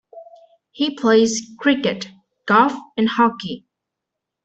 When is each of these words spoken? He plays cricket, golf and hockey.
He 0.71 0.95
plays 0.95 1.45
cricket, 1.59 2.09
golf 2.47 2.73
and 2.97 3.07
hockey. 3.07 3.67